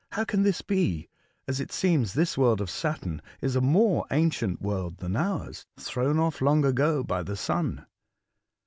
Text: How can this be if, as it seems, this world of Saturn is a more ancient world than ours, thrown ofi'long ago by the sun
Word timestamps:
How 0.13 0.23
can 0.23 0.41
this 0.41 0.63
be 0.63 1.01
if, 1.01 1.09
as 1.47 1.59
it 1.59 1.71
seems, 1.71 2.13
this 2.13 2.35
world 2.35 2.59
of 2.59 2.71
Saturn 2.71 3.21
is 3.39 3.55
a 3.55 3.61
more 3.61 4.07
ancient 4.09 4.59
world 4.59 4.97
than 4.97 5.15
ours, 5.15 5.67
thrown 5.77 6.15
ofi'long 6.15 6.65
ago 6.65 7.03
by 7.03 7.21
the 7.21 7.37
sun 7.37 7.85